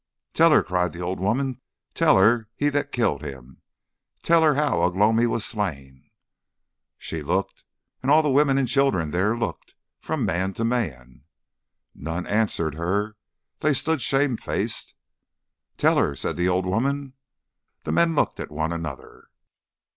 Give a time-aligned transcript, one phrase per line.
[0.33, 1.61] "Tell her," cried the old woman.
[1.93, 3.61] "Tell her he that killed him.
[4.23, 6.09] Tell her how Ugh lomi was slain."
[6.97, 7.63] She looked,
[8.01, 11.25] and all the women and children there looked, from man to man.
[11.93, 13.15] None answered her.
[13.59, 14.95] They stood shame faced.
[15.77, 17.13] "Tell her," said the old woman.
[17.83, 19.27] The men looked at one another.